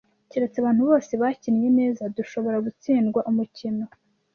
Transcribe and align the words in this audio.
Keretse 0.31 0.57
abantu 0.59 0.81
bose 0.89 1.11
bakinnye 1.21 1.69
neza, 1.79 2.03
dushobora 2.17 2.57
gutsindwa 2.65 3.19
umukino. 3.29 3.85